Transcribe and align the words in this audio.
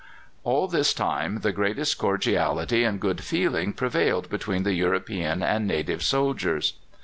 All 0.43 0.67
this 0.67 0.95
time 0.95 1.41
the 1.41 1.51
greatest 1.51 1.99
cordiality 1.99 2.83
and 2.83 2.99
good 2.99 3.23
feeling 3.23 3.71
prevailed 3.71 4.31
between 4.31 4.63
the 4.63 4.73
European 4.73 5.43
and 5.43 5.67
native 5.67 6.01
soldiers. 6.01 6.73